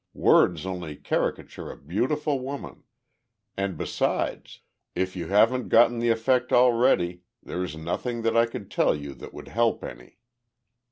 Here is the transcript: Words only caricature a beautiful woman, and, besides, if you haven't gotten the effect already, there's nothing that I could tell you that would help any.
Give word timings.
Words 0.15 0.65
only 0.65 0.95
caricature 0.95 1.69
a 1.69 1.77
beautiful 1.77 2.39
woman, 2.39 2.85
and, 3.55 3.77
besides, 3.77 4.61
if 4.95 5.15
you 5.15 5.27
haven't 5.27 5.69
gotten 5.69 5.99
the 5.99 6.09
effect 6.09 6.51
already, 6.51 7.21
there's 7.43 7.75
nothing 7.77 8.23
that 8.23 8.35
I 8.35 8.47
could 8.47 8.71
tell 8.71 8.95
you 8.95 9.13
that 9.13 9.31
would 9.31 9.49
help 9.49 9.83
any. 9.83 10.17